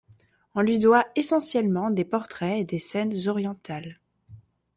[0.55, 3.99] On lui doit essentiellement des portraits et des scènes orientales.